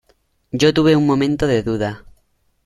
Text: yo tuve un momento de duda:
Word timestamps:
yo 0.51 0.73
tuve 0.73 0.95
un 0.95 1.05
momento 1.05 1.45
de 1.45 1.61
duda: 1.61 2.03